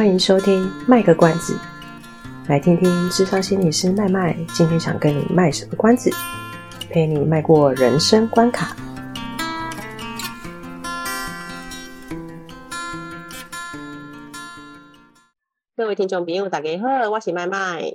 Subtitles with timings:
[0.00, 1.52] 欢迎收听《卖个关子》，
[2.48, 6.10] 来听听智商心理师麦麦今天想跟你卖什么关子，
[6.88, 8.74] 陪你迈过人生关卡。
[15.76, 17.92] 各位听众朋友，大家好，我是麦麦。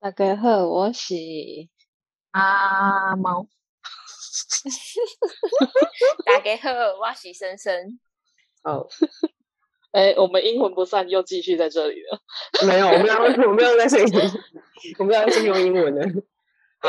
[0.00, 1.14] 大家好，我是
[2.32, 3.46] 阿猫。
[6.26, 8.00] 大家好，我是森森。
[8.64, 8.88] 哦。
[9.92, 12.20] 哎，我们阴魂不散，又继续在这里了。
[12.66, 14.12] 没有，我们要，我们要在这里，
[14.98, 16.06] 我们要继续用英文了。
[16.80, 16.88] 好，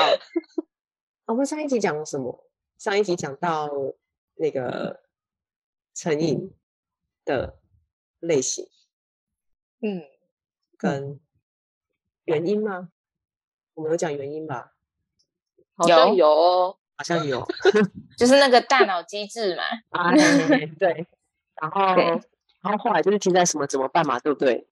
[1.28, 2.46] 我们上一集讲了什么？
[2.78, 3.70] 上一集讲到
[4.36, 5.02] 那个
[5.94, 6.54] 成瘾
[7.24, 7.58] 的
[8.20, 8.68] 类型，
[9.82, 10.04] 嗯，
[10.78, 11.20] 跟
[12.26, 12.90] 原因吗？
[13.76, 14.74] 我们有讲原因吧？
[15.76, 17.48] 好像有哦，好像有，
[18.18, 19.64] 就是那个大脑机制嘛。
[19.90, 20.12] 啊，
[20.78, 21.08] 对，
[21.62, 22.22] 然后。
[22.62, 24.68] 然后后来就是停在什么怎么办嘛，对不对？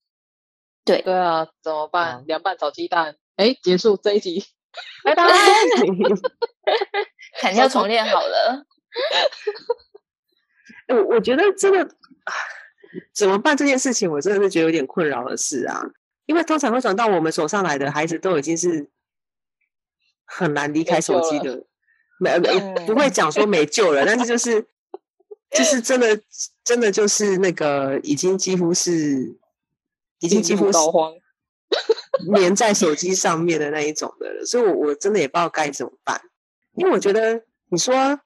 [0.83, 2.23] 对对啊，怎么办？
[2.27, 3.17] 凉拌炒鸡蛋。
[3.35, 4.43] 哎，结束这一集，
[5.03, 5.23] 拜拜。
[7.39, 8.65] 砍掉重练好了。
[10.89, 11.87] 我我觉得这个
[13.13, 15.81] 怎么办这件事情，我真的是觉得有点困扰的事啊。
[16.25, 18.89] 因为通常会转到我们手上来的孩子，都已经是
[20.25, 21.65] 很难离开手机的，
[22.19, 24.67] 没没不会讲说没救了，但是就是。
[25.57, 26.21] 就是真的，
[26.63, 29.39] 真的就是那个，已经几乎是，
[30.19, 30.77] 已经几乎是
[32.31, 34.45] 黏 在手机上面的那一种的了。
[34.45, 36.21] 所以我，我我真的也不知道该怎么办。
[36.73, 38.19] 因为我觉得，你说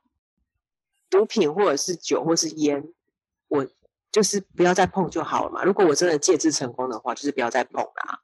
[1.10, 2.92] 毒品或者是酒或是烟，
[3.48, 3.68] 我
[4.12, 5.64] 就是不要再碰就好了嘛。
[5.64, 8.22] 如果我真的戒治成功的话，就是不要再碰啦。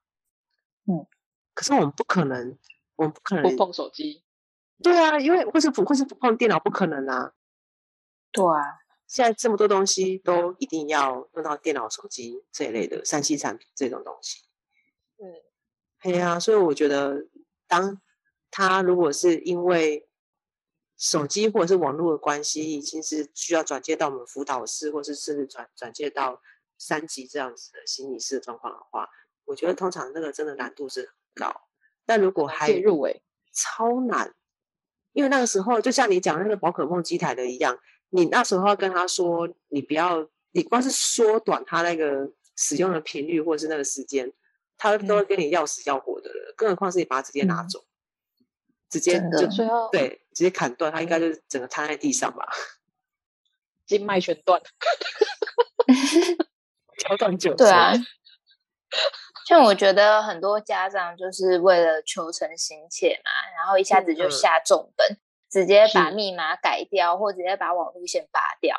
[0.88, 1.06] 嗯，
[1.54, 2.58] 可是我们不可能，
[2.96, 4.24] 我们不可能不碰手机。
[4.82, 7.34] 对啊，因为或是不或是不碰电脑，不可能啊。
[8.32, 8.80] 对啊。
[9.08, 14.42] 现在这么多东西都一定要用到电脑、手机这一类的三 C 产品这种东西，
[15.18, 15.46] 对，
[16.02, 17.26] 对呀，所以我觉得，
[17.68, 18.02] 当
[18.52, 20.10] 他如果是因为
[20.98, 26.42] 手机或者是网络的关系，已经是需要转接到我们辅导室，或是甚至转转接到
[26.78, 29.08] 三级这样子的心理师的状况的话，
[29.46, 31.62] 我觉得通常那个真的难度是很高。
[32.06, 34.36] 但如果还入围，超难，
[35.14, 37.80] 因为那个时候就像你讲那个宝可梦机台的一样。
[38.10, 44.32] 你那时候要跟他说，你不要，你光是缩短他那个使用的频率或者是那个时间，
[44.78, 46.54] 他都会跟你要死要活的了。
[46.56, 48.46] 更何况是你把他直接拿走，嗯、
[48.90, 49.48] 直接就
[49.92, 52.48] 对，直接砍断，他应该就是整个瘫在地上吧，
[53.86, 54.62] 经脉全断，
[56.98, 57.54] 脚断九。
[57.56, 57.94] 对啊，
[59.48, 65.08] 像我觉得很多家长就是为了求成心切嘛，然后一下子就下重本。
[65.12, 65.20] 嗯
[65.50, 68.76] 直接把密码改掉，或直接把网路线拔掉，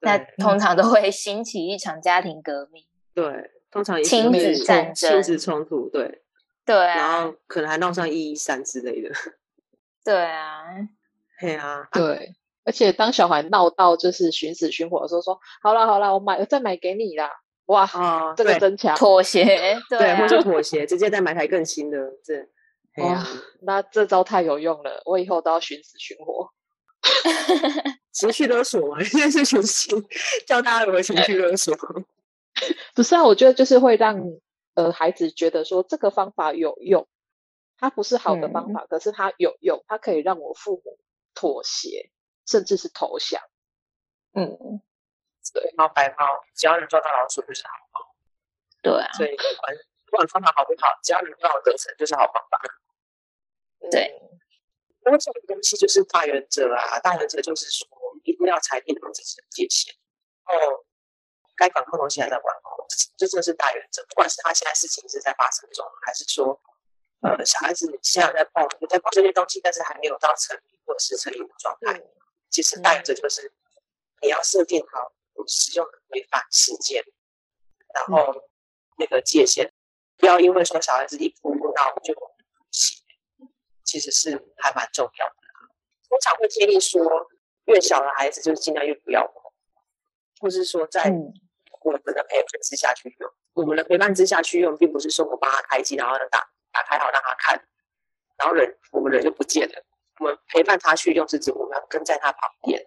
[0.00, 2.84] 那通常都会兴起一场家庭革命。
[3.14, 6.22] 对，通常也亲子战争、亲子冲突，对，
[6.64, 9.10] 对啊，然后可能还闹上一一三之类的。
[10.04, 10.62] 对啊，
[11.40, 12.34] 对啊，对。
[12.64, 17.30] 而且当小孩闹到就是寻死寻活的时候，说：“好了好了，我买，我再买给你啦。”
[17.66, 19.44] 哇，哦、这个真强，妥协，
[19.88, 22.46] 对，对，或者妥协，直接再买台更新的，这。
[22.98, 23.26] 哇，
[23.62, 26.52] 那这招太有用了，我以后都要寻死寻活。
[28.12, 29.90] 情绪勒索嘛，现在是情绪
[30.46, 31.74] 教大家如何情绪勒索。
[32.94, 34.20] 不是啊，我觉得就是会让
[34.74, 37.06] 呃孩子觉得说这个方法有用，
[37.78, 40.98] 它不是好的方法，嗯、可是它有用，它可以让我父母
[41.34, 42.10] 妥协，
[42.46, 43.40] 甚至是投降。
[44.34, 44.58] 嗯，
[45.54, 46.26] 对，猫白猫，
[46.56, 48.00] 只要能抓到老鼠就是好猫。
[48.82, 49.76] 对啊，所以不管
[50.06, 52.58] 不管方法好不好，只要能让我得逞就是好方法。
[53.90, 54.20] 对，
[55.00, 57.88] 那这种东西就是大原则啊，大原则就是说
[58.24, 59.94] 一定要裁定好自己的界限，
[60.44, 60.84] 哦，
[61.56, 64.04] 该管控的东西还在管控，这这是大原则。
[64.08, 66.60] 不管是他现在事情是在发生中，还是说
[67.22, 72.02] 呃小孩子现在在碰在碰这些东西，但是还没有到成瘾或者是成瘾的状态，
[72.50, 73.52] 其实大原则就是
[74.20, 75.12] 你要设定好
[75.46, 77.02] 使用的规范时间，
[77.94, 78.34] 然后
[78.98, 79.72] 那个界限，
[80.16, 82.14] 不要因为说小孩子一哭闹就。
[83.88, 85.34] 其实是还蛮重要的，
[86.10, 87.02] 通常会建议说，
[87.64, 89.50] 越小的孩子就是尽量越不要碰，
[90.40, 91.04] 或是说在
[91.80, 93.32] 我们的陪伴之下去用。
[93.54, 97.66] 我们的陪伴之下去用，并不是说我帮他开机，然后打打开好让他看，
[98.36, 99.84] 然后人我们人就不见了。
[100.20, 102.86] 我们陪伴他去用，是指我们要跟在他旁边，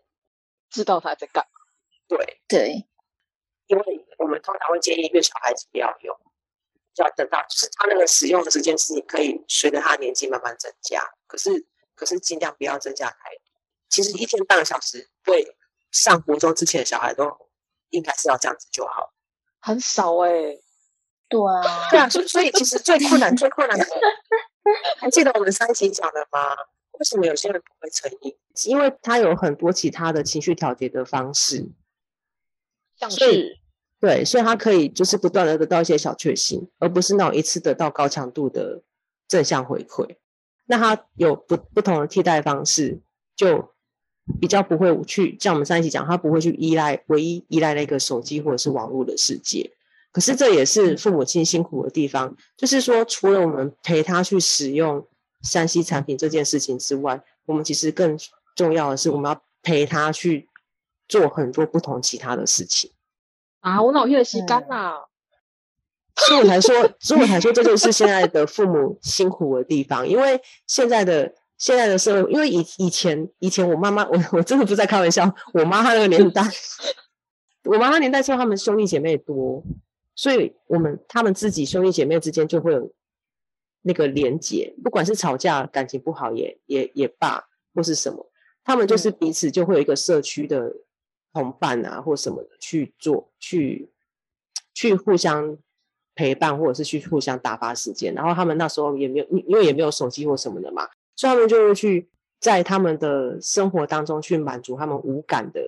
[0.69, 1.59] 知道他在干嘛。
[2.07, 2.88] 对对，
[3.65, 6.15] 因为我们通常会建议越小孩子不要用。
[6.93, 11.65] 就要等到，就是他那个使用的时间是你可以随着他年纪慢慢增加，可是
[11.95, 13.43] 可是尽量不要增加太多。
[13.89, 15.55] 其实一天半个小时对
[15.91, 17.29] 上国中之前的小孩都
[17.89, 19.13] 应该是要这样子就好。
[19.59, 20.63] 很少哎、欸。
[21.27, 23.85] 对啊， 对啊，所以所以其实最困难最困难的，
[24.99, 26.55] 还记得我们上一集讲的吗？
[26.91, 28.38] 为什么有些人不会成瘾？
[28.65, 31.69] 因为他有很多其他的情绪调节的方式，
[32.97, 33.60] 像是
[34.01, 38.81] 对，所以他可以就是不断的得到一些小确幸，而不是那种一次得到高强度的
[39.27, 40.18] 正向回馈。
[40.65, 43.00] 那他有不不同的替代方式，
[43.36, 43.74] 就
[44.39, 49.71] 比较不会去像我们上一期讲，他不会去依赖唯一依赖那个手机或者是网络的世界。
[50.12, 55.07] 可是这也是父母亲辛苦的地方，就是说，除了我们陪他去使用
[55.44, 58.18] 山西产品这件事情之外，我们其实更
[58.56, 60.50] 重要的是，我们要陪他去
[61.07, 62.92] 做很多不同其他的事情
[63.61, 63.81] 啊！
[63.81, 65.09] 我脑血吸干了，
[66.15, 76.43] 所以我才说，所以我才说，这就是现在的父母辛苦的地方，因为现在的现在的社会，因为以以前以前我妈妈，我 我真的不是在开玩笑，我妈她那个年代，
[77.65, 79.63] 我妈妈年代说他们兄弟姐妹多。
[80.13, 82.93] 所以，我们他们自己兄弟姐妹之间就会有
[83.83, 88.29] 那个连结，不管是吵架、感情不好也也也罢，或是什么，
[88.63, 90.73] 他们就是彼此就会有一个社区的
[91.33, 93.89] 同伴啊，或什么的去做，去
[94.73, 95.57] 去互相
[96.15, 98.13] 陪伴，或者是去互相打发时间。
[98.13, 105.59] 然后他们那时候也没有，因为也没有手机或什么的嘛，所以他们就会去在他们的生活当中去满足他们无感的。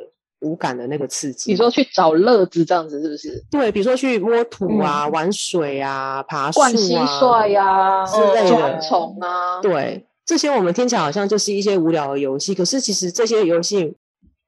[0.46, 3.42] 无感的那个刺激，比如说去找乐子这样子是不是？
[3.50, 9.62] 对，比如说去摸土啊、嗯、玩水啊、爬树啊、灌蟋蟀呀之类的抓虫啊。
[9.62, 13.96] 对，这些我们听起来好像就是一些无聊的游戏，可是其实这些游戏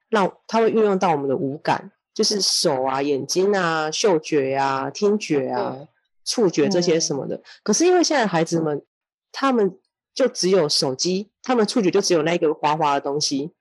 [0.09, 5.87] 让它会运用到我们的五感，就是手啊、眼睛啊、嗅觉啊、听觉啊、
[6.23, 7.35] 触觉这些什么的。
[7.35, 8.83] 嗯、可是因为现在孩子们，
[9.31, 9.77] 他们
[10.13, 13.53] 就只有手机，他们触觉就只有那个滑滑的东西。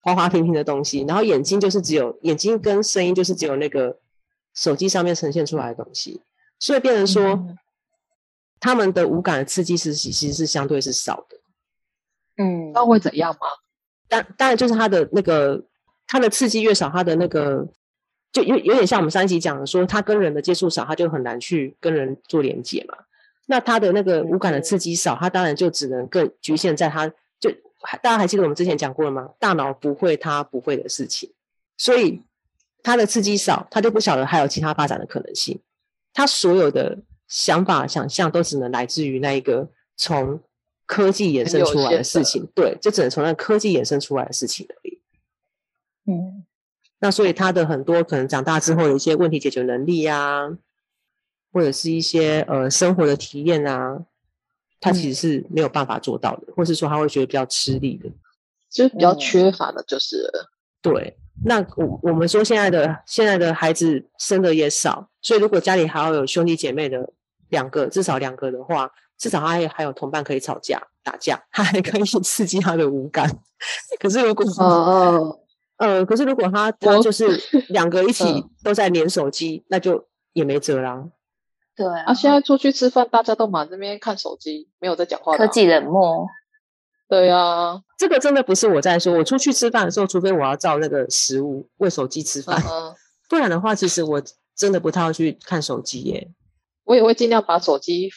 [0.00, 3.98] 滑滑平平的东西，然后眼睛就是只有眼睛跟声音就是只有那个
[4.52, 6.20] 手机上面呈现出来的东西，
[6.58, 7.56] 所以变成说，嗯、
[8.60, 11.38] 他们的五感的刺激是其实是相对是少的。
[12.36, 13.46] 嗯，那会怎样吗？
[14.14, 15.62] 当当然就是他的那个
[16.06, 17.66] 他的刺激越少，他的那个
[18.32, 22.96] 就有有点像我们上一集讲的说，他跟人的接触少，他就很难去跟人做连接嘛。
[23.46, 27.08] 那他的那个无感的刺激少，他当然就只能更局限在他
[27.40, 27.50] 就。
[28.02, 29.28] 大家还记得我们之前讲过了吗？
[29.38, 31.30] 大脑不会他不会的事情，
[31.76, 32.22] 所以
[32.82, 35.60] 他的刺激少，他就不晓得还有其他发展的可能性。
[36.14, 36.96] 他所有的
[37.28, 40.40] 想法、想象都只能来自于那一个从
[40.86, 42.46] 科技衍生出来的事情。
[42.54, 45.00] 对，就只能从那科技衍生出来的事情而已。
[46.06, 46.44] 嗯，
[46.98, 50.56] 那所以他的很多可能长大之后的一些问题解决能力啊，
[51.52, 54.04] 或者是一些呃生活的体验啊。
[54.80, 58.10] 他其实是没有办法做到的，或是说他会觉得比较吃力的，
[58.70, 60.50] 就是比较缺乏的，就是了。
[60.82, 61.16] 对。
[61.42, 67.14] 那我我们说现在的现在的孩子生的也少，所以如果家里还要有兄弟姐妹的
[67.48, 73.30] 两个，至少两个的话，至少他还还有同伴可以吵架打架，他还可以 刺激他的五感。
[73.98, 75.40] 可是如果哦哦
[75.76, 77.40] 呃，可是如果他他就是
[77.70, 81.04] 两个一起都在连手机，那就也没辙啦。
[81.76, 85.36] 对啊，啊，现在出去吃饭，大家都忙这边看手机，没有在讲话。
[85.36, 86.26] 科技冷漠。
[87.08, 89.12] 对啊，这个真的不是我在说。
[89.14, 92.94] 我出去吃饭的时候，除非我要照那个食物喂手机吃饭，嗯、
[93.28, 94.22] 不然的话，其实我
[94.56, 96.30] 真的不太会去看手机耶。
[96.84, 98.08] 我也会尽量把手机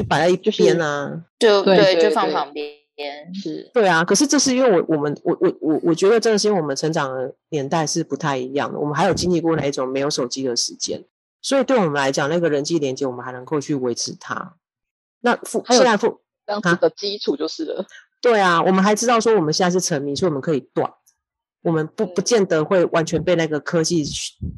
[0.00, 2.80] 就摆在一边啊，就对，对，就放旁边。
[3.34, 4.02] 是，对啊。
[4.02, 11.04] 可是这是因为我我们我我我我觉得真的是因为我们成长的年代是不太一样的，我们还有经历过那一种没有手机的时间。
[11.42, 14.56] 所以对我们来讲，那个人际连接，我们还能够去维持它。
[15.20, 17.86] 那父现在父这样子的基础就是了。
[18.22, 20.90] 对啊，我们还知道说我们现在是沉迷，所以我们可以断。
[21.62, 24.04] 我们不不见得会完全被那个科技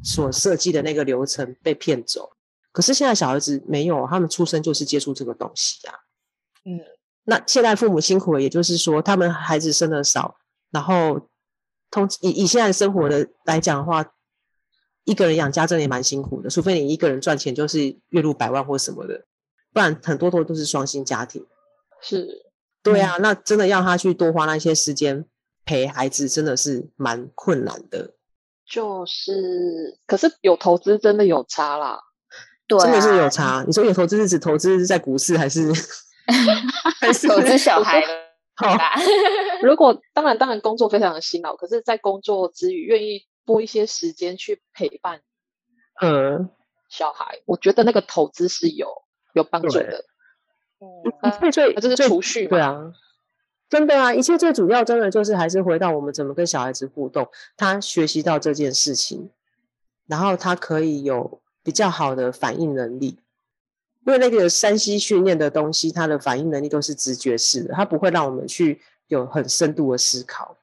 [0.03, 2.29] 所设计的那个流程被骗走。
[2.73, 5.95] 可是现在小孩子没有，他们出生就是接触这个东西啊。
[6.65, 6.81] 嗯，
[7.23, 10.35] 那现在父母辛苦了，也就是说他们孩子生的少，
[10.71, 11.29] 然后
[11.89, 14.13] 通以以现在生活的来讲的话。
[15.05, 19.25] 一个人养家真的也蛮辛苦的，除非你一个人赚钱就是月入百万或什么的，
[19.73, 21.45] 不然很多都都是双薪家庭。
[21.99, 22.45] 是，
[22.81, 25.25] 对啊，嗯、那真的要他去多花那些时间
[25.65, 28.13] 陪孩子，真的是蛮困难的。
[28.65, 31.99] 就是，可是有投资真的有差啦，
[32.67, 33.63] 对、啊，真的是有差。
[33.65, 35.71] 你说有投资是指投资在股市还是
[36.99, 38.03] 还是投资小孩？
[38.55, 38.93] 好吧，
[39.63, 43.25] 如果当然当然工作非常的辛劳，可是在工作之余愿意。
[43.45, 45.19] 拨一些时间去陪伴，
[46.01, 46.49] 嗯，
[46.87, 48.87] 小孩，我觉得那个投资是有
[49.33, 50.05] 有帮助的。
[50.79, 52.93] 嗯，最最这是储蓄，对啊，
[53.67, 57.27] 真的啊，一切最主要，真的就是还是回到我们怎么跟小孩子互动，
[57.57, 59.29] 他学习到这件事情，
[60.07, 63.17] 然后他可以有比较好的反应能力。
[64.05, 70.57] 因为那个山西训练的东西，它的反应能力都是直觉式的，它不会让我们去有很深度的思考。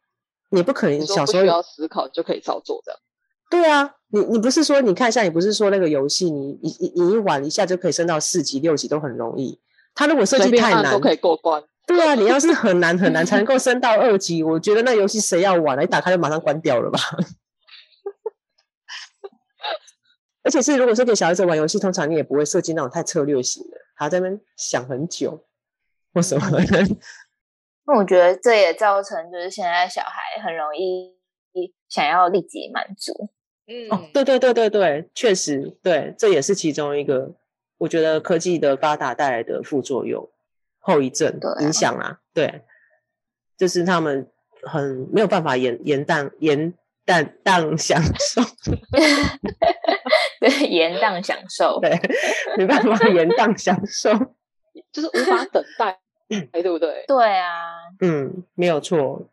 [0.50, 3.00] 你不可能小时候要思考就可以操作的。
[3.48, 9.58] 对啊，你你不是说你看一下，你不是说那个游戏，你你你你一玩一下就可以升到四级六级都很容易。
[9.94, 11.62] 它如果设计太难都可以过关。
[11.86, 15.82] 对啊，你要是很难很难才能够升到二级，我觉得那游戏谁要玩？
[15.82, 17.00] 一打开就马上关掉了吧。
[20.42, 25.44] 而且是，如果说给小孩子玩游戏，通常你也不会设计那种太策略型的，还要在那边想很久
[26.14, 26.60] 或什么的。
[27.86, 31.14] 那我觉得这也造成就是现在小孩很容易
[31.88, 33.30] 想要立即满足。
[33.66, 37.34] 嗯，哦，对对对对对，确实，对，这也是其中一个
[37.78, 40.28] 我觉得科技的发达带来的副作用、
[40.78, 42.20] 后遗症、影响啊。
[42.32, 42.62] 对，
[43.56, 44.28] 就是他们
[44.62, 46.72] 很没有办法延延宕延
[47.04, 48.42] 宕宕 享受。
[50.40, 51.90] 对， 延宕享受，对，
[52.56, 54.10] 没办法延宕享受，
[54.90, 55.98] 就是无法等待，
[56.52, 57.04] 哎，对不对？
[57.06, 57.58] 对啊，
[58.00, 59.28] 嗯，没有错。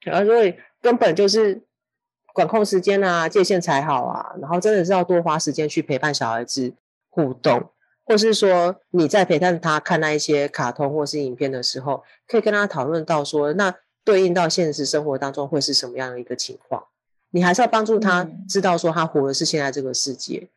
[0.00, 1.62] 然后所以根本就是
[2.32, 4.34] 管控时间啊，界限才好啊。
[4.40, 6.74] 然后真的是要多花时间去陪伴小孩子
[7.10, 7.70] 互动，
[8.04, 16.86] 或是说你在陪伴他看那一些卡通或是影片的时候，可以跟他讨论到说，那对应到现实生活当中会是什么样的一个情况。
[17.36, 20.48] 你还是要帮助他知道说他活的是现在这个世界，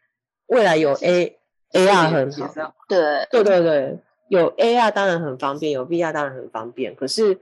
[0.48, 1.38] 嗯、未来有 A
[1.74, 7.41] A R 很好，对对对对，有 A R 当然很方便，有 V R 当然很方便，可是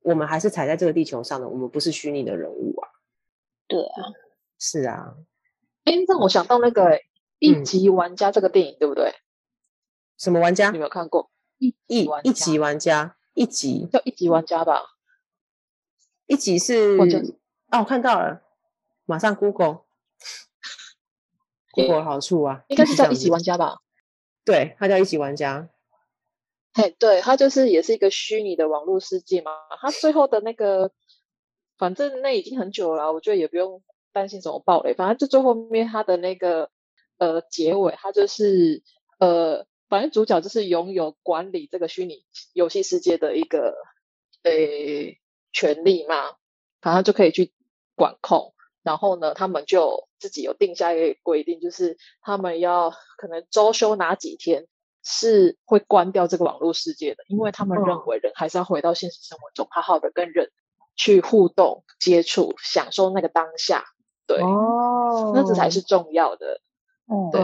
[0.00, 2.88] 我们还是踩在这个地球上的，我们不是虚拟的人物啊。
[3.66, 4.16] 对啊，
[4.58, 5.16] 是啊。
[5.84, 6.84] 哎，让我想到那个
[7.40, 9.14] 《一级玩家》这个电影，嗯、对不对？
[10.16, 10.70] 什么玩家？
[10.70, 11.30] 你有没有看过？
[11.58, 14.96] 一一一级玩家，一级叫一级玩家吧？
[16.26, 16.96] 一级是。
[17.70, 18.42] 哦，我看到了，
[19.04, 19.84] 马上 Google，Google
[22.04, 23.76] 好处啊，应该是叫一级玩家吧？
[24.44, 25.68] 对，它叫一级玩家。
[26.72, 29.52] 嘿，对，它就是也是一个虚拟的网络世界嘛。
[29.80, 30.92] 它最后的那个，
[31.76, 33.82] 反正那已经很久了，我觉得也不用
[34.12, 34.94] 担心什么暴雷。
[34.94, 36.70] 反正就最后面它的那个
[37.18, 38.82] 呃结尾，它就是
[39.18, 43.74] 呃，反正主角就是拥有管理这个虚拟游戏世界的一个
[44.42, 44.52] 呃
[45.52, 46.36] 权利嘛，
[46.80, 47.52] 反正就可以去。
[47.98, 54.66] 管控，然后呢，他们就自己有定下一个规定，就是他们要可能周休哪几天
[55.02, 60.50] 是会关掉这个网络世界的，因为他们认为人还是要回到现实生活中，好好的跟人
[60.96, 63.84] 去互动、接触、享受那个当下。
[64.26, 66.60] 对，哦，那这才是重要的。
[67.10, 67.42] 嗯，对，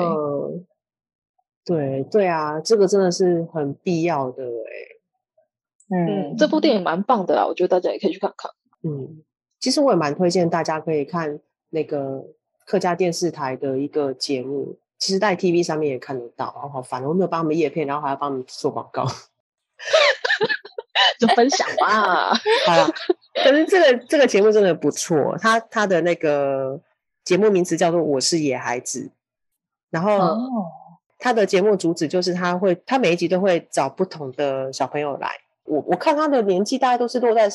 [1.65, 5.97] 对，对啊，这个真的是很必要的哎。
[5.97, 8.51] 嗯，这部电影蛮棒的啦，我觉得大家也可以去看看。
[8.83, 9.25] 嗯。
[9.65, 11.41] 其实我也蛮推荐大家可以看
[11.71, 12.23] 那个
[12.67, 16.49] 客家电视台的一个节目，其实在 TV 上面也看得到。
[16.49, 19.07] 哦，好烦，我没有帮他们叶片，然后还要帮他们做广告，
[21.19, 22.35] 就分享吧。
[22.67, 22.93] 好了，
[23.43, 26.79] 可是这个这个节目真的不错，他他的那个
[27.25, 29.01] 节目名字叫做《我是野孩子》，
[29.89, 30.37] 然后
[31.19, 35.31] 他的节目主旨就是他会，他每一集都会找不同的小朋友来。
[35.65, 37.49] 我我看他的年纪大概都是落在。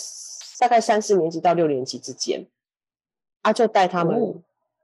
[0.59, 2.45] 大概三四年级到六年级之间，
[3.41, 4.35] 啊，就带他们、哦、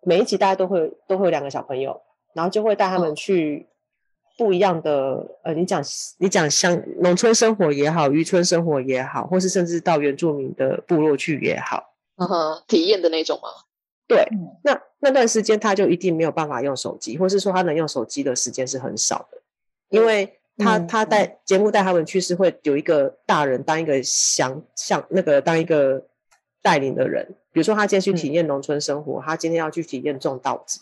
[0.04, 2.02] 每一集大家都会都会有两个小朋友，
[2.34, 3.68] 然后就会带他们去
[4.38, 5.84] 不一样的、哦、呃，你讲
[6.20, 13.50] 你讲像农村生活也好，渔村生活也好，或是甚至到原住民的部落去也好，嗯哼，体验的那种吗？
[14.08, 19.42] 对，嗯、那那段时间他就一定没有办法用手机，或是说他能用手机的时间是很少的，
[19.90, 20.40] 因为。
[20.58, 26.08] 他他带节目带他们去是会有一个大人当一个想像那个当一个
[26.62, 30.82] 带领的人，比如说他今天去体验农村生活，嗯、他今天要去体验种稻子，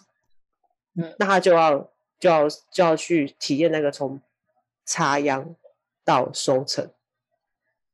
[0.96, 1.89] 嗯，那他就要
[2.20, 4.22] 就要就要去体验那个从
[4.86, 5.56] 插秧
[6.06, 6.89] 到收成，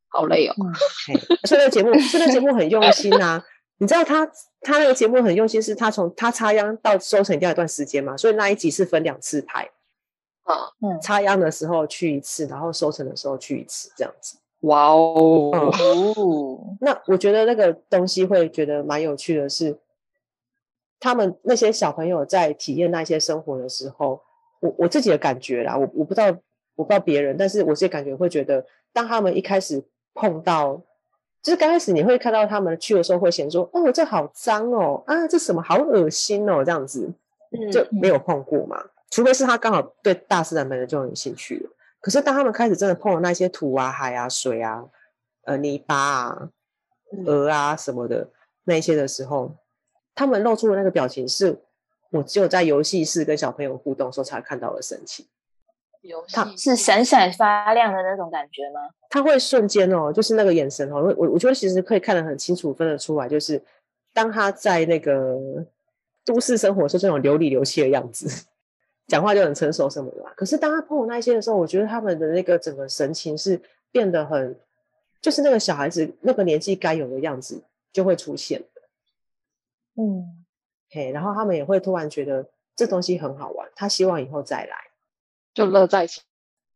[0.09, 0.55] 好累哦。
[1.47, 3.45] 所以那个节目，所以那个节目很用心啊。
[3.81, 4.25] 你知道他
[4.59, 9.71] 他那个节目很用心，是他从他插秧到收成要一段时间嘛，所以那一集是分两次拍。
[10.43, 14.37] 啊，嗯，插秧的时候去一次，然后收成的时候去一次，这样子。
[14.61, 19.77] 哇哦，嗯、那我觉得那个东西会觉得蛮有趣的是，
[20.99, 24.21] 他们那些小朋友在体验那些生活的时候，
[24.59, 26.25] 我我自己的感觉啦，我我不知道
[26.75, 29.81] 我不知道别人，但是我自己感觉会觉得，当他们一开始
[30.13, 30.81] 碰到，
[31.41, 37.13] 就是刚开始你会看到他们去的时候会嫌说，哦，这好脏哦，啊，这什么好恶心哦，这样子，
[37.71, 38.81] 就没有碰过嘛。
[38.83, 44.83] 嗯除非是他刚好对大自然本身就很有兴趣了，可是当他们开始真的碰了那些土啊、海啊、水啊、
[45.45, 46.49] 呃、泥巴啊、
[47.25, 48.29] 鹅啊什么的
[48.65, 49.55] 那些的时候，
[50.13, 51.59] 他们露出的那个表情是
[52.11, 55.25] 我只有在游戏室跟小朋友互动的时候才看到的神情。
[56.01, 58.79] 游戏是闪闪发亮的那种感觉吗？
[59.09, 63.61] 他会瞬间哦，就是那个眼神哦，我我觉得其实可以看得很清楚，分得出来，就是
[64.13, 65.35] 当他在那个
[66.23, 68.45] 都市生活的时候，这种流里流气的样子，
[69.09, 70.31] 讲话就很成熟什么的嘛。
[70.35, 73.59] 可是当他碰我那些的时候，我觉得他们的那个整个神情是
[73.91, 74.57] 变得很，
[75.21, 77.61] 就是那个小孩子那个年纪该有的样子
[77.91, 78.81] 就会出现的。
[80.01, 80.45] 嗯，
[80.91, 84.75] 嘿，然后他们也会突然觉得这东西很好玩，他希望以后再来。
[85.51, 86.21] 就乐在其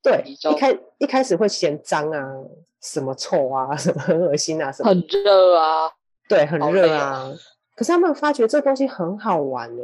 [0.02, 2.36] 对，一开一开始会嫌脏啊，
[2.82, 5.90] 什么臭啊， 什么很恶心啊，什么很热啊，
[6.28, 7.32] 对，很热啊。
[7.76, 9.84] 可是他们发觉这东西很好玩呢、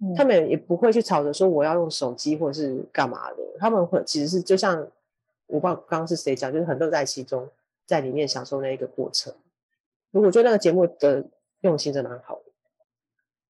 [0.00, 3.36] 嗯，他们也不会去吵着说我要用手机或者是干嘛的。
[3.58, 4.78] 他们会其实是就像
[5.46, 7.48] 我不知道刚刚是谁讲，就是很乐在其中，
[7.86, 9.32] 在里面享受那一个过程。
[10.10, 11.24] 如果觉得那个节目的
[11.60, 12.40] 用心真的很好。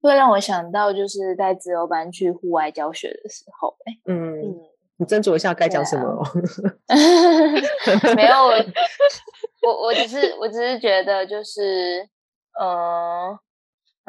[0.01, 4.57] 会让我想到，就是在自由班去户外教学的时候，哎，嗯，
[4.95, 6.23] 你斟酌一下该讲什么哦。
[8.15, 8.55] 没有，我
[9.67, 12.01] 我我只是我只是觉得，就是，
[12.57, 13.39] 嗯、呃，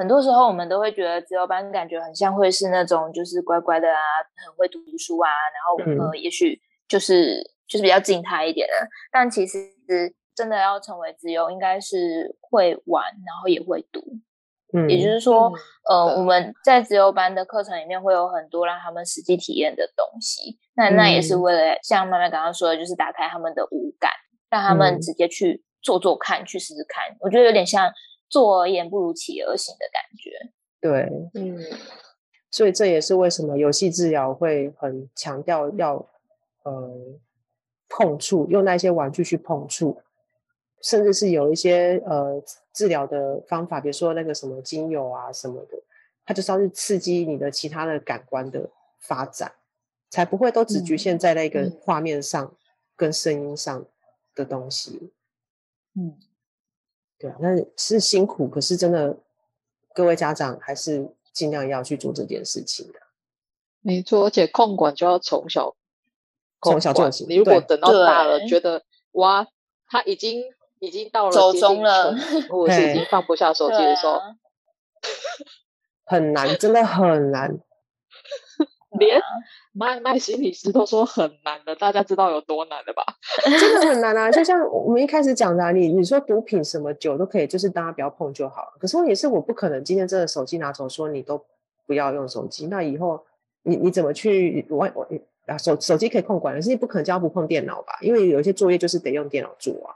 [0.00, 4.00] 很多时候我们都会觉得自由班感觉很像会是那种就是乖乖的啊，
[4.46, 9.58] 很会读书啊，然后呃，也许就是就是比较静态一点的，但其实
[10.34, 14.00] 真的要成为自由，应该是会玩，然后也会读。
[14.72, 15.52] 嗯，也就是说，
[15.90, 20.58] 嗯、呃，我们在自由班的课程里面会有很多让他们实际体验的东西。
[20.76, 24.10] 那那也是为了像麦麦刚刚说的，就是打开他们的五感，
[24.48, 27.04] 让他们直接去做做看，嗯、去试试看。
[27.20, 27.92] 我觉得有点像
[28.30, 30.52] 坐而言不如起而行的感觉。
[30.80, 31.58] 对，嗯，
[32.50, 36.08] 所以这也是为什么游戏治疗会很强调要
[36.62, 36.90] 呃
[37.88, 40.00] 碰触，用那些玩具去碰触。
[40.82, 45.76] 甚至是有一些呃治疗的方法，比如说那个什么精油啊什么的，
[46.24, 49.52] 它就是要去刺激你的其他的感官的发展，
[50.08, 52.56] 才不会都只局限在那个画面上
[52.96, 53.84] 跟声音上
[54.34, 55.12] 的东西。
[55.94, 56.16] 嗯，
[57.20, 59.18] 对啊，那是辛苦，可是真的
[59.94, 62.98] 各位家长还是尽量要去做这件事情的。
[63.80, 65.76] 没错，而且控管就要从小
[66.62, 67.26] 从小做起。
[67.28, 69.46] 你如果等到大了，觉得哇，
[69.86, 70.42] 他已经。
[70.82, 72.16] 已经到了走中了，
[72.48, 74.18] 或者是已经放不下手机的时候，
[76.06, 77.60] 很难，真的很难。
[78.98, 79.20] 连
[79.72, 83.04] 麦麦心理师都说很难的，大家知道有多难的吧？
[83.60, 84.30] 真的很难啊！
[84.30, 88.72] 就像我们一开始讲的，啊，你你说毒品什么酒都可以，就是大家不要碰就好了。
[88.80, 91.40] 可是问题是，我不可能今天真的手机拿走，说你都
[91.86, 93.24] 不要用手机，那以后
[93.62, 95.06] 你你怎么去我我
[95.46, 97.96] 啊手手机可以控管，可是你不可能叫他不碰电脑吧？
[98.00, 99.94] 因为有一些作业就是得用电脑做啊。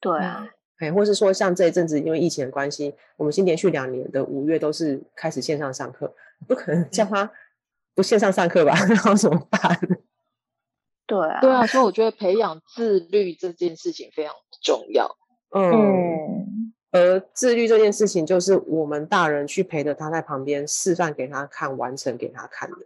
[0.00, 6.14] 对啊，哎，或是说像这一阵子因为疫情的关系，我们已经连续两年的五月都是开始线上上课，
[6.46, 7.28] 不可能叫他
[7.98, 8.72] 不线上上课吧？
[8.86, 9.76] 然后怎么办？
[11.04, 14.32] 对啊，对啊，所以我觉得培养自律这件事情非常
[14.62, 15.16] 重要。
[15.50, 22.76] 嗯，嗯，而自律这件事情，就是我们大人去陪着他在旁边示范给他看，完成给他看的，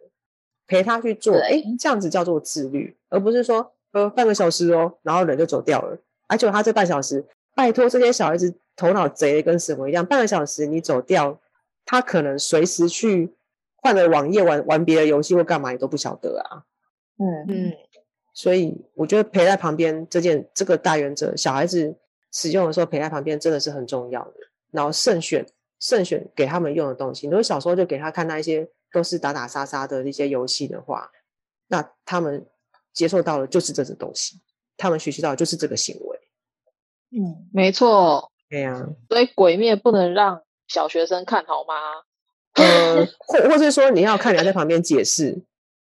[0.67, 5.99] 陪他去做，哎，这样子叫做自律，而不是说呃半个小时哦，然后人就走掉了。
[6.27, 7.23] 而且他这半小时，
[7.55, 11.39] 拜托这些小孩子头脑贼的跟什么一样，半个小时你走掉，
[11.85, 13.35] 他可能随时去
[13.83, 16.65] 换了网页玩玩别的游戏或干嘛，你都不晓得啊。
[17.19, 17.73] 嗯嗯，
[18.33, 21.95] 所以我觉得陪在旁边这件这个大原则，小孩子
[22.33, 24.35] 使用的时候陪在旁边真的是很重要的。
[24.71, 25.45] 然后慎选
[25.81, 31.11] 慎选给他们用的东西，如果小时候就给他看那一些都是打打杀杀的一些游戏的话，
[31.67, 32.47] 那他们
[32.93, 34.41] 接受到的就是这种东西，
[34.77, 36.19] 他们学习到的就是这个行为。
[37.11, 41.75] 嗯，没错，对呀、啊，所以鬼灭不能让小学生看好吗？
[42.55, 45.43] 呃，或或是说你要看，你要在旁边解释，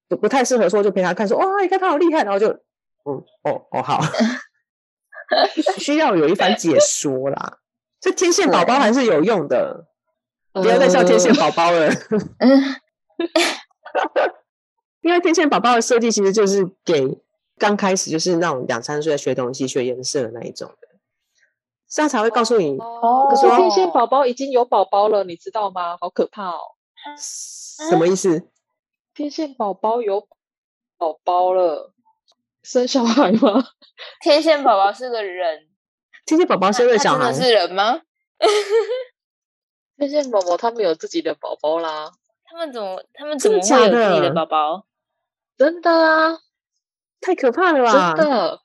[0.09, 4.01] 不不太适合说就陪他看，说哇，你看他好厉害，然后就嗯，哦哦好，
[5.79, 7.59] 需要有一番解说啦。
[8.01, 9.87] 这天线宝宝还是有用的，
[10.53, 11.89] 不要再笑天线宝宝了。
[12.39, 12.77] 嗯，
[15.03, 17.19] 因为天线宝宝的设计其实就是给
[17.59, 20.88] 刚开始就是那种两三岁学东西、学颜色的那一种的。
[21.89, 23.27] 这样才会告诉你哦。
[23.31, 25.97] 可是天线宝宝已经有宝宝了，你知道吗？
[26.01, 26.61] 好可怕哦！
[27.17, 28.49] 什么意思？
[29.15, 30.29] 天线宝宝有
[30.97, 31.93] 宝宝了，
[32.63, 33.65] 生小孩吗？
[34.21, 35.69] 天线宝宝是个人。
[36.27, 38.03] 天线宝宝生个小孩是人吗？
[39.97, 42.13] 天线宝宝他们有自己的宝宝啦。
[42.45, 43.03] 他们怎么？
[43.15, 44.85] 他们怎么会有自己的宝宝？
[45.57, 46.39] 真的啊！
[47.21, 48.15] 太可怕了吧！
[48.15, 48.61] 真的。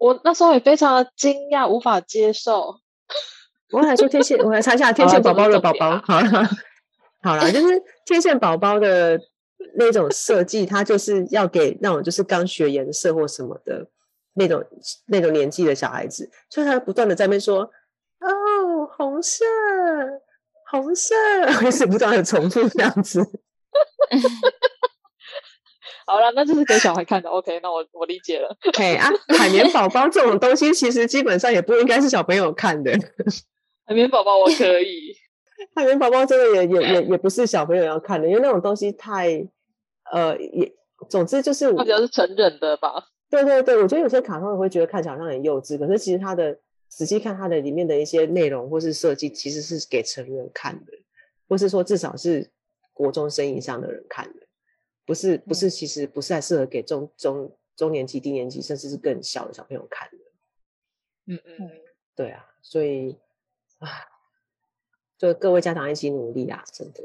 [0.00, 2.80] 我那时候也非常的惊讶，无法接受。
[3.70, 6.00] 我来说天线，我来查一下 天线宝宝的宝宝。
[6.04, 6.48] 好了，
[7.22, 9.20] 好了，就是天线宝宝的
[9.76, 13.86] 那种设计，它就是要给那种就是刚学颜色或什么的
[14.34, 14.64] 那种
[15.06, 17.70] 那种年纪的小孩子，所以他不断的在那边说
[18.20, 19.44] ：“哦，红色，
[20.70, 21.14] 红色”，
[21.60, 23.20] 还是不断的重复这样子。
[26.10, 27.28] 好了，那就是给小孩看的。
[27.30, 28.56] OK，那我我理解了。
[28.68, 32.90] OK 啊，海绵宝宝这种东西，其实基本上也不应该是小朋友看的。
[33.86, 35.14] 海绵宝宝我可以，
[35.74, 39.46] 海绵宝宝真的也也 也也不是小朋友要看的，因为那种东西太
[40.12, 40.72] 呃也，
[41.08, 43.06] 总之就是比较是成人的吧。
[43.30, 50.92] 对对对，我觉得有些卡通会觉得看起来好像很幼稚，可是其实它的仔细看它的里面的一些内容或是设计，其实是给成人看的，
[51.48, 52.50] 或是说至少是
[52.92, 54.46] 国中生以上的人看的。
[55.10, 60.16] 不是不是，其实不是还适合给中中中年级、低年级，甚至是更小的小朋友看的。
[61.26, 61.68] 嗯嗯，
[62.14, 63.18] 对啊，所以
[63.80, 63.88] 啊，
[65.18, 67.02] 就各位家长一起努力啊，真的。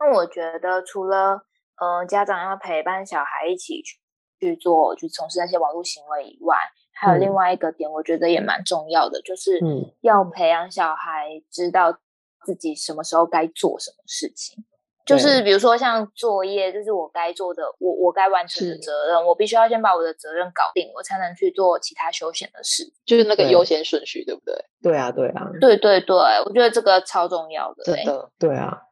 [0.00, 4.00] 那我觉得，除了嗯、呃，家长要陪伴小孩一起去
[4.40, 6.56] 去做，去从事那些网络行为以外，
[6.92, 9.60] 还有另外一个点，我觉得也蛮重要的，嗯、就是
[10.00, 12.00] 要培养小孩知道
[12.44, 14.64] 自己什么时候该做什么事情。
[15.06, 24.64] 就是比如说像作业，这是我该做的，我我该完成的责任，我必须要先把我的责任搞定，我才能去做其他休闲的事，就是那个优先顺序，对，不对？
[24.82, 28.82] 对啊，对啊，对对对，我觉得这个超重要的，真的，对啊，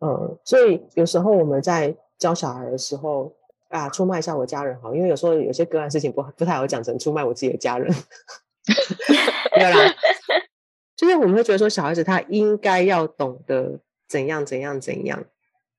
[0.00, 3.32] 嗯，所以有时候我们在教小孩的时候
[3.68, 7.88] 啊，出卖一下我家人好，因为有时候有些个案事情不不太好讲成出卖我自己的家人，
[9.56, 9.94] 没有啦，
[10.98, 15.24] 就是我们会觉得说小孩子他应该要懂得怎样怎样怎样。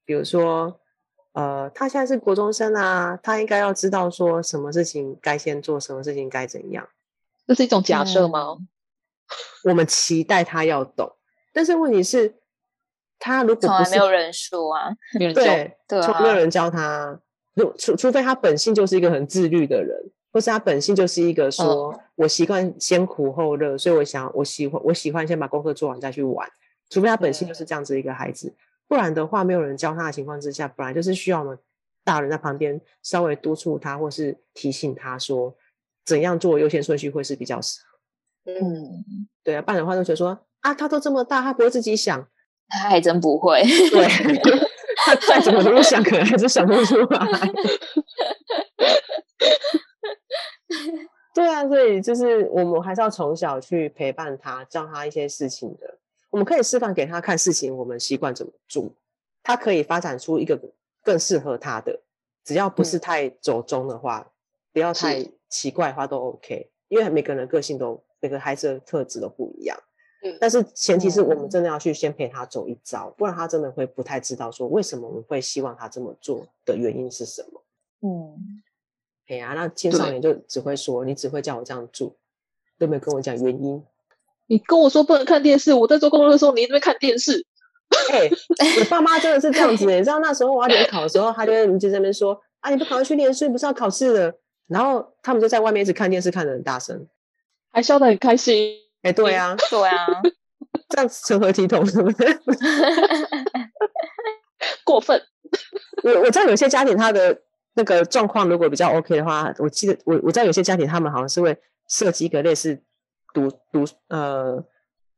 [0.06, 0.80] 比如说，
[1.34, 6.88] 呃，他现在是国中生啊，他应该要知道说什么事情该先做，什么事情该怎样。
[7.48, 8.58] 这是一种假设吗？
[8.60, 8.68] 嗯，
[9.66, 11.16] 我们期待他要懂，
[11.54, 12.36] 但是问题是，
[13.20, 15.34] 他如果不是，从来没有人说啊， 对，
[15.88, 17.20] 对啊，从来没有人教他，
[17.56, 19.98] 除除除非他本性就是一个很自律的人，
[20.32, 26.48] 或是他本性就是一个说，嗯，我习惯先苦后乐，所以我想我喜欢我喜欢先把功课做完再去玩，
[26.90, 28.54] 除非他本性就是这样子一个孩子。
[28.94, 31.58] 不然的话，没有人教他的情况之下，本来就是需要我们
[32.04, 35.56] 大人在旁边稍微督促他，或是提醒他说
[36.06, 38.52] 怎样做优先顺序会是比较适合。
[38.52, 39.04] 嗯，
[39.44, 42.24] 对啊，不然的话就觉得说啊，他都这么大，他不会自己想，
[42.68, 43.64] 他还真不会。
[43.64, 44.08] 对，
[45.08, 47.28] 他再怎么努力想，可能还是想不出来。
[51.34, 55.98] 对啊，所以就是我们还是要从小去陪伴他，教他一些事情的。
[56.34, 58.92] 我们可以示范给他看事情，我们习惯怎么做，
[59.44, 60.60] 他可以发展出一个
[61.04, 62.02] 更适合他的，
[62.44, 64.32] 只要不是太走中的话，嗯、
[64.74, 66.72] 不要太奇怪的话都 OK。
[66.88, 69.78] 因为每个人个性都每个孩子的特质都不一样，
[70.24, 77.64] 嗯，但是前提是我们真的要去先陪他走一遭，嗯、不然他真的会不太知道说为什么我们会希望他这么做的原因是什么。
[78.02, 78.64] 嗯，
[79.28, 82.16] 哎呀，那青少年就只会说你只会叫我这样做，
[82.80, 83.84] 都没有跟我讲原因。
[84.48, 87.46] 你跟我说不能看电视，我在做工作的时候，你一直在看电视。
[88.12, 88.32] 哎、欸，
[88.82, 89.86] 我爸妈真的是这样子。
[89.86, 94.34] 你知道那时候我要联考的时候，他就在就在那边说：“啊，你不赶快去念书，不是要考试了？”
[94.68, 97.08] 然后他们就在外面一直看电视，看的很大声，
[97.72, 98.76] 还笑得很开心。
[99.04, 100.08] 哎、欸，对啊，对啊，
[100.90, 101.86] 这样成何体统？
[101.86, 102.40] 是不是？
[104.84, 105.22] 过分。
[106.04, 107.42] 我我知道有些家庭他的
[107.76, 111.56] 那个状况如果比较 OK 的话，我记得我我知道有些家庭他们好像是会
[111.88, 112.82] 设计一个类似。
[113.34, 114.64] 读读呃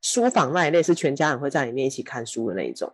[0.01, 2.91] 书房那一类是全家人会在里面一起看书的那一种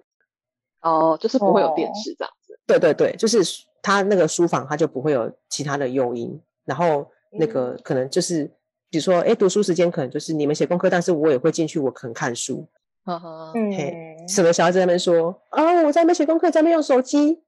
[0.82, 2.60] 哦，就是不会有电视这样子。
[2.66, 3.40] 对对对，就是
[3.84, 7.06] 他那个书房他就不会有其他的诱因，然后
[7.38, 8.52] 那个可能就是、嗯、
[8.90, 12.68] 比如说哎读书时间可能就是你们写功课，但是我也会进去，我可能看书。
[13.04, 17.44] 呵呵嗯，什么小孩子在那边说啊，我在那边写功课，在那边用手机，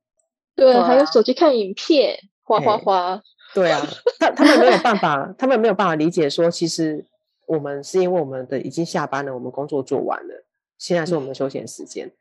[0.55, 3.21] 对，还有手机看影片，哗哗哗。
[3.55, 3.81] 对啊，
[4.19, 7.05] 他他们没有办法，他们没有办法理解说其实。
[7.47, 10.45] 我们是因为我们的已经下班了，我们工作做完了，
[10.77, 12.12] 现在是我们的休闲时间，嗯、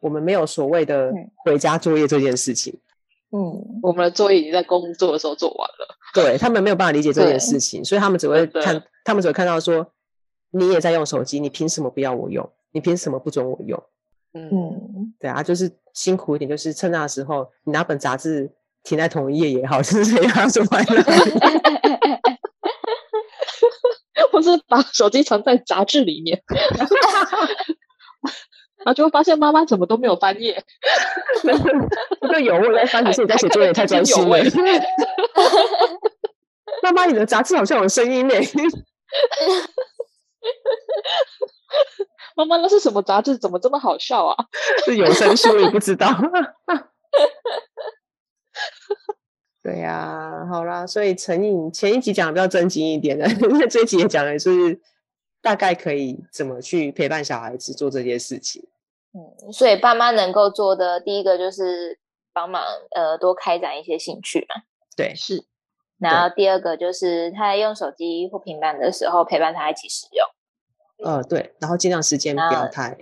[0.00, 1.12] 我们没有所谓的
[1.44, 2.78] 回家作业这件事情。
[3.30, 5.98] 嗯，我们的作业已经在工作的时候做完了。
[6.14, 9.86] 对，他们没有办法理解这件事情，所以他们只会看，他们只会看到说
[10.52, 12.50] 你也在用手机，你凭什么不要我用？
[12.72, 13.82] 你凭什么不准我用？
[14.32, 18.50] 嗯，对啊，就是辛苦一点，就是趁那时候你拿本杂志
[18.82, 21.02] 停在同一页也好，就是这样说完了。
[24.48, 26.42] 或是把 手机藏在杂志里面，
[28.78, 30.64] 然后就会发现妈妈怎么都没有翻页。
[32.22, 34.38] 那有我在翻，可是你在写作业太专心了。
[36.82, 38.34] 妈妈，你的杂志好像有声音呢。
[42.36, 43.36] 妈妈，那是什么杂志？
[43.36, 44.36] 怎么这么好笑啊？
[44.86, 46.08] 是有声书，你不知道。
[49.68, 54.80] 对呀、啊，好啦，所以成瘾前一集讲的比较正经一点的， 那这一集也讲的是
[55.42, 58.66] 大概可以怎么去陪伴小孩子做这些事情。
[59.12, 61.98] 嗯，所以爸妈能够做的第一个就是
[62.32, 62.64] 帮忙
[62.96, 64.62] 呃多开展一些兴趣嘛。
[64.96, 65.44] 对，是。
[65.98, 71.10] 然后第二个就是他在用手机或平板的时候陪伴他一起使用。
[71.10, 72.94] 呃，对，然后尽量时间不要太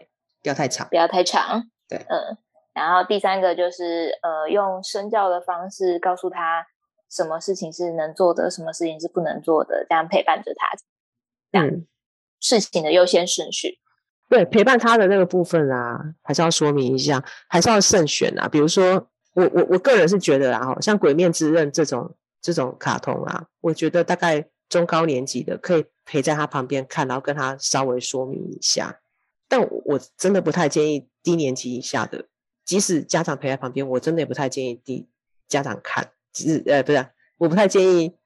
[0.42, 1.70] 不要太长，不要太长。
[1.88, 2.36] 对，嗯。
[2.76, 6.66] 然后第三个就是呃，用身教的方式告诉他
[7.10, 10.76] 什么事情是能做的，什么事情是不能做的，这样陪伴着他，
[11.50, 11.86] 这样、嗯、
[12.38, 13.78] 事情的优先顺序。
[14.28, 18.46] 对，陪伴他的那个部分啊，还是要说明一下，还是要慎选啊。
[18.46, 29.00] 比如说，我我我个人是觉得啊，像《鬼面之刃》这种这种卡通啊，我觉得大概中高年级的可以陪在他旁边看，然后跟他稍微说明一下。
[29.48, 32.26] 但我，我真的不太建议低年级以下的。
[32.66, 35.06] 即使家长陪在旁边，我真的也不太建议低
[35.46, 37.06] 家长看，只是呃，不是，
[37.38, 38.16] 我不太建议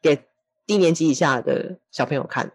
[0.00, 0.24] 给
[0.66, 2.50] 低年级以下的小朋友看，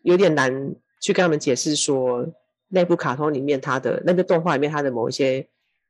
[0.00, 2.26] 有点难去跟他们解释说
[2.68, 5.46] 那部卡通里面它的那个动画里面它的某一些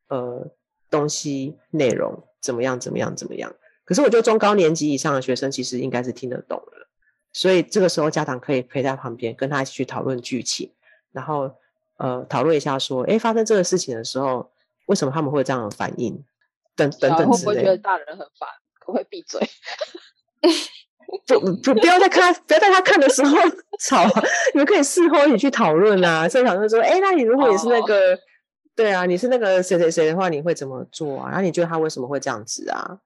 [0.08, 0.50] 呃
[0.90, 3.54] 东西内容怎么样怎么样怎么样。
[3.84, 6.88] 可是我觉得中高年级以上的学生其实应该是听得懂了，
[7.32, 10.72] 所以这个时候家长可以陪在旁边跟他一起去讨论剧情，
[11.12, 11.54] 然后
[11.98, 14.50] 呃讨论一下说，哎，发生这个事情的时候。
[14.86, 16.24] 为什么他们会这样的反应？
[16.74, 17.26] 等等等之类的。
[17.26, 18.48] 会不会觉得大人很烦？
[18.78, 19.40] 可不可以闭嘴？
[21.26, 23.36] 不不，不要在看，不要在他看的时候
[23.80, 24.04] 吵。
[24.52, 26.28] 你们可以事后一起去讨论啊。
[26.28, 28.18] 所以讨论说，哎，那你如果你是那个，哦、
[28.74, 31.28] 对啊，你是那个谁谁谁的话，你会怎么做啊？
[31.28, 32.98] 然后你觉得他为什么会这样子啊？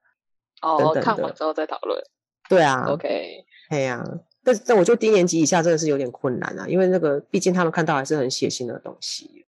[0.62, 2.02] 哦，看完之后再讨论。
[2.48, 4.04] 对啊，OK，对呀、啊。
[4.42, 9.46] 但但我觉得低年级以下真的是有点困难啊，因为那个毕竟他们看到还是很血腥的东西。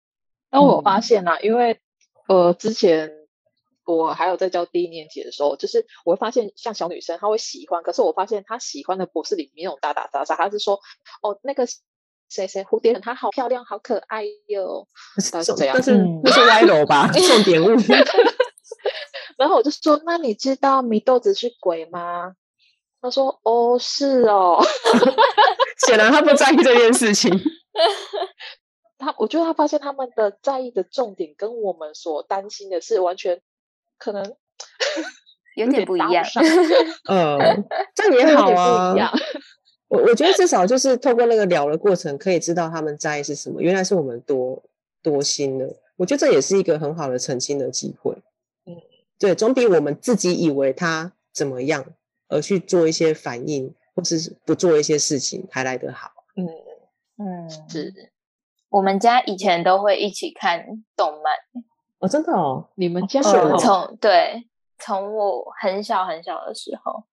[0.51, 1.79] 那我发现啊，嗯、因为。
[2.31, 3.11] 呃，之前
[3.85, 10.79] 我还有在教低年级的时候，就是我会发现，像小女生她会喜欢，可是我发现她喜欢的不是里面那种打打杀杀，她是说，
[11.21, 11.67] 哦，那个
[12.29, 14.87] 谁谁蝴蝶，她好漂亮，好可爱哟，
[15.19, 17.67] 是这样，但是那是歪楼吧， 重点物。
[19.37, 22.33] 然后我就说，那你知道米豆子是鬼吗？
[23.01, 24.63] 她说，哦，是哦，
[25.85, 27.29] 显然她不在意这件事情。
[29.01, 33.41] 他，我觉得他发现他们的在意的重点跟我们所担心的是完全
[33.97, 34.23] 可能
[35.57, 36.23] 有点不一样。
[37.09, 38.95] 嗯，这样也好啊。
[39.89, 43.61] 我我觉得至少就是透过那个聊的过程，可以知道他们在意是什么。
[43.61, 44.63] 原来是我们多
[45.03, 45.67] 多心了。
[45.97, 48.15] 我觉得这也是一个很好的澄清的机会。
[48.65, 48.77] 嗯，
[49.19, 51.85] 对，总比我们自己以为他怎么样
[52.29, 56.11] 而去做一些反应，或是不做一些事情还来得好。
[56.37, 56.47] 嗯
[57.17, 58.10] 嗯，是。
[58.71, 61.35] 我们家以前都会一起看动漫
[61.99, 64.47] 哦，真的哦，你们家从从对，
[64.79, 67.03] 从我很小很小的时候，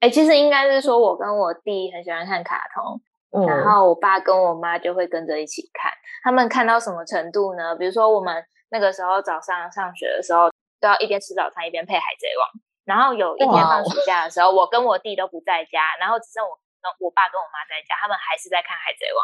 [0.00, 3.00] 哎，其实应该是说我跟我弟很喜欢看卡通，
[3.30, 5.92] 嗯、然后我爸跟我妈就会跟着一起看。
[6.24, 7.76] 他们看到什么程度呢？
[7.76, 10.50] 比如说我们那个时候早上上学的时候，
[10.80, 12.48] 都要一边吃早餐一边配《海贼王》，
[12.84, 19.22] 然后有一天放暑假的时候，我跟我弟都不在家，然后只剩我跟我爸跟我妈在家，他们还是在看《海贼王》。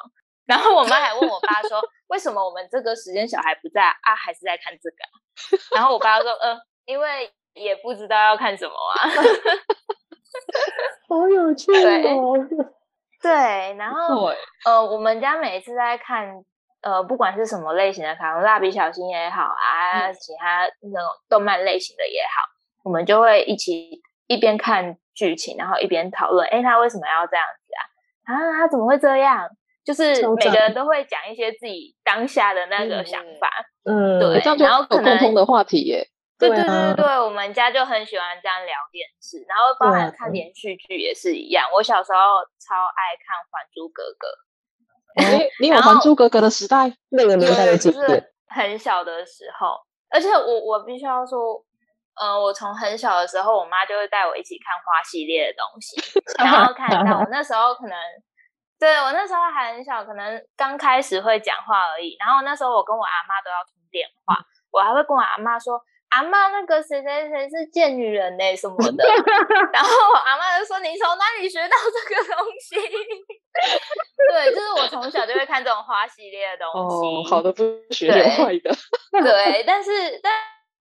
[0.51, 4.17] 然后我妈还问我爸说：“为什么我们这个时间小孩不在啊？
[4.17, 4.97] 还是在看这个？”
[5.77, 9.09] 然后我爸说：“呃，因为也不知道要看什么啊。”
[11.09, 11.71] 好有趣
[12.11, 12.35] 哦！
[13.23, 13.31] 对，
[13.79, 14.33] 然后
[14.65, 16.27] 呃，我们家每次在看
[16.83, 22.43] 呃，不管是什么类型的卡通，蜡笔小新也好啊，其他那种动漫类型的也好，
[22.83, 28.35] 我们就会一起一边看剧情，然后一边讨论：“哎，他为什么要这样子啊？
[28.35, 29.49] 啊，他怎么会这样？”
[29.91, 33.51] 就是每个人都会讲一些自己当下的那个想法，
[33.83, 36.07] 嗯，对，这样就有共通的话题耶。
[36.39, 41.69] 对对对对对，我们家就很喜欢这样聊电视，然后包含看连续剧也是一样。
[41.75, 42.19] 我小时候
[42.61, 44.29] 超爱看《还珠格格》，
[45.43, 46.93] 哎，你有《还珠格格》的时代？
[47.09, 48.25] 那个年代的经典。
[48.49, 49.77] 很小的时候，
[50.09, 51.63] 而且我我必须要说，
[52.15, 56.01] 呃，我从很小的时候，我妈就会带我一起看花系列的东西，
[56.39, 57.97] 然后看到我那时候可能。
[58.81, 62.17] 对，我那时候还很小，可能刚开始会讲话而已。
[62.19, 64.39] 然后那时候我跟我阿妈都要通电话，
[64.73, 68.57] 我还会跟我阿妈说：“阿妈，那个谁谁谁是贱女人呢？
[68.57, 69.05] 什么的。
[69.73, 72.77] ”然后我阿妈就说：“你从哪里学到这个东西？”
[74.33, 77.07] 对，就是我从小就会看这种花系列的东西。
[77.07, 78.75] 哦，好的不学坏的。
[79.23, 80.33] 对，但是但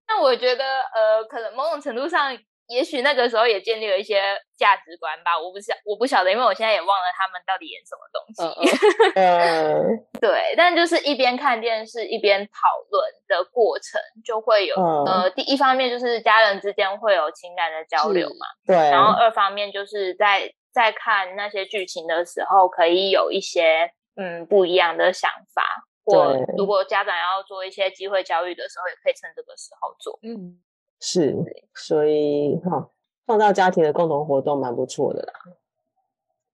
[0.07, 2.33] 但我觉得呃，可能某种程度上
[2.69, 4.21] 也许那个时候也建立了一些
[4.55, 9.19] 价值观吧，我不晓我不晓得，因为我现在也忘了他们到底演什么东西。
[9.19, 9.83] 呃，
[10.21, 25.63] 对，但就是一边看电视一边讨论的过程，就会有、嗯、呃，第一方面就是家人之间会有情感的交流嘛，对，然后二方面就是在在看那些剧情的时候，可以有一些嗯不一样的想法，
[26.05, 30.61] 或如果家长要做一些机会教育的时候，也可以趁这个时候做，嗯。
[30.99, 31.35] 是，
[31.73, 32.89] 所以哈，
[33.25, 35.33] 创造家庭的共同活动蛮不错的啦。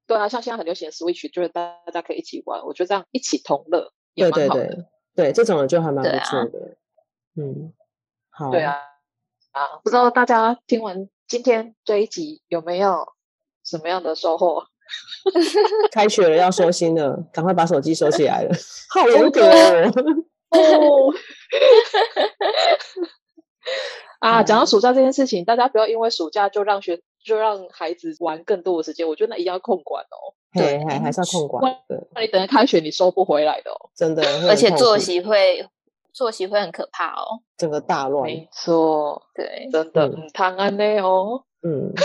[0.07, 4.65] 对啊，像现在很流行的 Switch，就是大家可以一起玩，我觉得这样一起同乐也蛮好的。
[4.65, 6.59] 对对对，对，这种就还蛮不错的。
[6.59, 6.77] 啊、
[7.37, 7.73] 嗯，
[8.29, 8.51] 好。
[8.51, 8.75] 对啊，
[9.51, 13.07] 啊，不知道大家听完今天这一集有没有
[13.63, 14.63] 什么样的收获？
[15.91, 18.51] 开学了要收心了，赶快把手机收起来了。
[18.91, 21.11] 好严格哦。
[24.19, 30.33] 啊，讲到暑假这件事情，大家不要因为暑假就让学就让孩子玩更多的时间，我觉得那一定要控管哦。
[30.53, 31.75] 对，还还是要控管。
[31.87, 34.23] 对，那你等着开学你收不回来的哦，真的。
[34.47, 35.67] 而且作息会
[36.13, 38.23] 作息会很可怕哦，整个大乱。
[38.23, 41.43] 没错，对，真的很贪安内哦。
[41.61, 41.91] 嗯。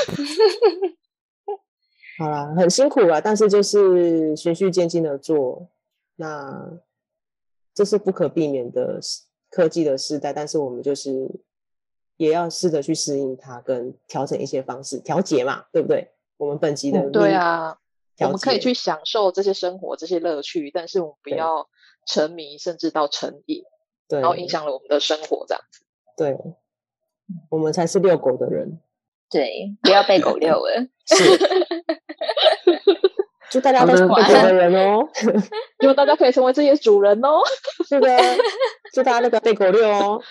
[2.18, 5.68] 好啦，很辛苦啦，但是就是循序渐进的做，
[6.16, 6.70] 那
[7.72, 8.98] 这是不可避免的
[9.48, 11.40] 科技的时代，但是我们就是。
[12.20, 16.10] 也要试着去适应它，跟调整一些方式调节嘛，对不对？
[16.36, 17.78] 我们本集的、嗯、对啊，
[18.18, 21.66] 我们可以去享受这些生活、这些乐趣，但是我们不要
[22.06, 23.62] 沉迷，甚至到成瘾，
[24.06, 25.82] 对，然后影响了我们的生活，这样子。
[26.14, 26.36] 对，
[27.48, 28.78] 我们才是遛狗的人，
[29.30, 30.88] 对，不要被狗遛了。
[31.08, 31.24] 是，
[33.50, 35.08] 祝大家都是狗的人哦，
[35.80, 37.40] 希望大家可以成为这些主人哦。
[37.88, 38.36] 对不对，
[38.92, 40.20] 祝大家那个被狗遛哦。